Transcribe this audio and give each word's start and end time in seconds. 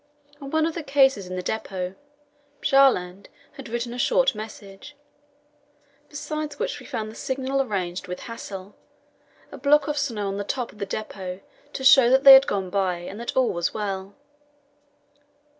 On 0.41 0.49
one 0.49 0.65
of 0.65 0.73
the 0.73 0.81
cases 0.81 1.27
in 1.27 1.35
the 1.35 1.43
depot 1.43 1.93
Bjaaland 2.59 3.27
had 3.51 3.69
written 3.69 3.93
a 3.93 3.99
short 3.99 4.33
message, 4.33 4.95
besides 6.09 6.57
which 6.57 6.79
we 6.79 6.87
found 6.87 7.11
the 7.11 7.15
signal 7.15 7.61
arranged 7.61 8.07
with 8.07 8.21
Hassel 8.21 8.73
a 9.51 9.59
block 9.59 9.87
of 9.87 9.99
snow 9.99 10.27
on 10.27 10.37
the 10.37 10.43
top 10.43 10.71
of 10.71 10.79
the 10.79 10.87
depot 10.87 11.41
to 11.73 11.83
show 11.83 12.09
that 12.09 12.23
they 12.23 12.33
had 12.33 12.47
gone 12.47 12.71
by, 12.71 12.95
and 12.95 13.19
that 13.19 13.37
all 13.37 13.53
was 13.53 13.75
well. 13.75 14.15